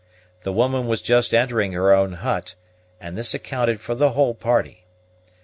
The 0.41 0.51
woman 0.51 0.87
was 0.87 0.99
just 1.03 1.31
entering 1.31 1.73
her 1.73 1.93
own 1.93 2.13
hut; 2.13 2.55
and 2.99 3.15
this 3.15 3.35
accounted 3.35 3.81
for 3.81 3.93
the 3.93 4.13
whole 4.13 4.33
party. 4.33 4.83